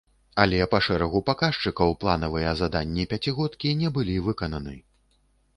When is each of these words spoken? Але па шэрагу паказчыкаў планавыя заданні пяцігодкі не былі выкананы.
Але 0.43 0.59
па 0.71 0.79
шэрагу 0.85 1.19
паказчыкаў 1.27 1.93
планавыя 2.03 2.55
заданні 2.63 3.07
пяцігодкі 3.15 3.77
не 3.83 3.93
былі 3.99 4.17
выкананы. 4.31 4.75